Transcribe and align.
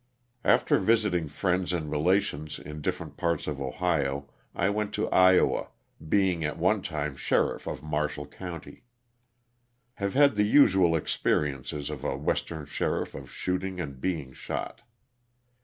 After 0.43 0.79
visiting 0.79 1.27
friends 1.27 1.71
and 1.71 1.91
relations 1.91 2.57
in 2.57 2.81
different 2.81 3.17
parts 3.17 3.45
of 3.45 3.61
Ohio 3.61 4.27
I 4.55 4.67
went 4.71 4.95
to 4.95 5.07
Iowa, 5.11 5.67
being 6.09 6.43
at 6.43 6.57
one 6.57 6.81
time 6.81 7.15
sheriff 7.15 7.67
of 7.67 7.83
Marshall 7.83 8.25
county. 8.25 8.81
Have 10.01 10.15
had 10.15 10.37
the 10.37 10.45
usual 10.47 10.95
experience 10.95 11.71
of 11.71 12.03
a 12.03 12.17
western 12.17 12.65
sheriff 12.65 13.13
of 13.13 13.29
shooting 13.29 13.79
and 13.79 14.01
being 14.01 14.33
shot. 14.33 14.81